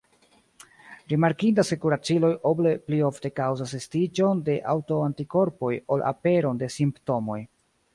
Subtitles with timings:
[1.11, 7.43] Rimarkindas ke kuraciloj oble pli ofte kaŭzas estiĝon de aŭtoantikorpoj ol aperon de simptomoj.